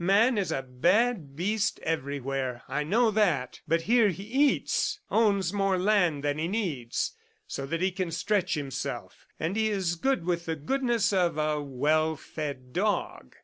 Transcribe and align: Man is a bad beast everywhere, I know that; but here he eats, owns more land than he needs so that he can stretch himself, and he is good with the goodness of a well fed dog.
Man 0.17 0.35
is 0.39 0.51
a 0.51 0.63
bad 0.63 1.35
beast 1.35 1.79
everywhere, 1.83 2.63
I 2.67 2.83
know 2.83 3.11
that; 3.11 3.61
but 3.67 3.81
here 3.81 4.09
he 4.09 4.23
eats, 4.23 4.99
owns 5.11 5.53
more 5.53 5.77
land 5.77 6.23
than 6.23 6.39
he 6.39 6.47
needs 6.47 7.13
so 7.45 7.67
that 7.67 7.81
he 7.83 7.91
can 7.91 8.09
stretch 8.09 8.55
himself, 8.55 9.27
and 9.39 9.55
he 9.55 9.69
is 9.69 9.93
good 9.95 10.25
with 10.25 10.45
the 10.47 10.55
goodness 10.55 11.13
of 11.13 11.37
a 11.37 11.61
well 11.61 12.15
fed 12.15 12.73
dog. 12.73 13.35